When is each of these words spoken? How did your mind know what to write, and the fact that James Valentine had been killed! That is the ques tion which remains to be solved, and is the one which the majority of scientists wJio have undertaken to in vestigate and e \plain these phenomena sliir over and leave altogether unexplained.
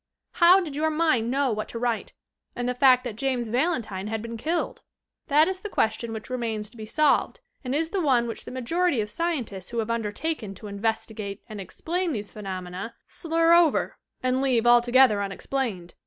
How 0.31 0.59
did 0.59 0.75
your 0.75 0.89
mind 0.89 1.29
know 1.29 1.51
what 1.53 1.69
to 1.69 1.77
write, 1.77 2.11
and 2.55 2.67
the 2.67 2.73
fact 2.73 3.03
that 3.03 3.15
James 3.15 3.49
Valentine 3.49 4.07
had 4.07 4.19
been 4.19 4.35
killed! 4.35 4.81
That 5.27 5.47
is 5.47 5.59
the 5.59 5.69
ques 5.69 5.93
tion 5.93 6.11
which 6.11 6.27
remains 6.27 6.71
to 6.71 6.75
be 6.77 6.87
solved, 6.87 7.41
and 7.63 7.75
is 7.75 7.91
the 7.91 8.01
one 8.01 8.25
which 8.25 8.45
the 8.45 8.49
majority 8.51 8.99
of 9.01 9.11
scientists 9.11 9.69
wJio 9.71 9.77
have 9.77 9.91
undertaken 9.91 10.55
to 10.55 10.65
in 10.65 10.79
vestigate 10.81 11.43
and 11.47 11.61
e 11.61 11.67
\plain 11.85 12.13
these 12.13 12.33
phenomena 12.33 12.95
sliir 13.07 13.55
over 13.55 13.99
and 14.23 14.41
leave 14.41 14.65
altogether 14.65 15.21
unexplained. 15.21 15.93